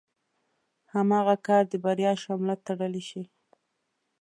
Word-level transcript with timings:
هماغه 0.93 1.35
کار 1.47 1.63
د 1.69 1.73
بريا 1.85 2.13
شمله 2.23 2.55
تړلی 2.67 3.03
شي. 3.09 3.23